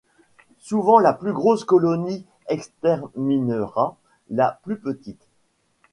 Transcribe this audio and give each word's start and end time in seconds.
Souvent 0.57 0.97
la 0.97 1.13
plus 1.13 1.31
grosse 1.31 1.63
colonie 1.63 2.25
exterminera 2.47 3.97
la 4.31 4.59
plus 4.63 4.79
petite. 4.79 5.27